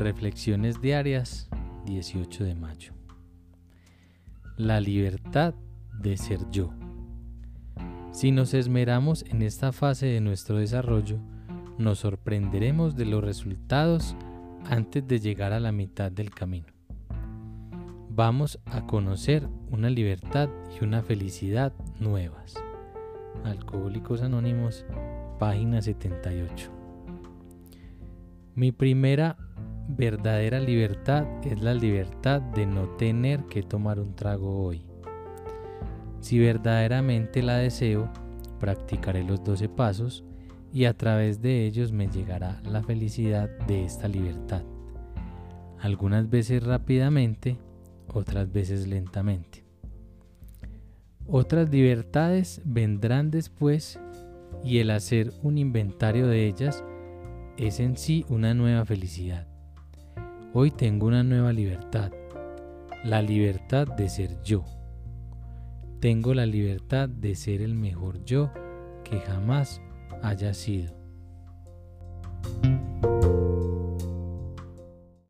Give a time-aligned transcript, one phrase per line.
[0.00, 1.50] Reflexiones diarias
[1.84, 2.94] 18 de mayo.
[4.56, 5.52] La libertad
[5.92, 6.72] de ser yo.
[8.10, 11.18] Si nos esmeramos en esta fase de nuestro desarrollo,
[11.76, 14.16] nos sorprenderemos de los resultados
[14.64, 16.68] antes de llegar a la mitad del camino.
[18.08, 20.48] Vamos a conocer una libertad
[20.80, 22.54] y una felicidad nuevas.
[23.44, 24.86] Alcohólicos Anónimos,
[25.38, 26.70] página 78.
[28.54, 29.36] Mi primera
[29.96, 34.84] verdadera libertad es la libertad de no tener que tomar un trago hoy.
[36.20, 38.10] Si verdaderamente la deseo,
[38.58, 40.24] practicaré los 12 pasos
[40.72, 44.62] y a través de ellos me llegará la felicidad de esta libertad.
[45.80, 47.58] Algunas veces rápidamente,
[48.12, 49.64] otras veces lentamente.
[51.26, 53.98] Otras libertades vendrán después
[54.64, 56.84] y el hacer un inventario de ellas
[57.56, 59.46] es en sí una nueva felicidad.
[60.52, 62.10] Hoy tengo una nueva libertad,
[63.04, 64.64] la libertad de ser yo.
[66.00, 68.50] Tengo la libertad de ser el mejor yo
[69.04, 69.80] que jamás
[70.22, 70.99] haya sido.